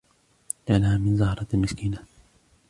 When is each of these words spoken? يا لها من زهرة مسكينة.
يا 0.69 0.77
لها 0.79 0.97
من 0.97 1.17
زهرة 1.17 1.47
مسكينة. 1.53 2.03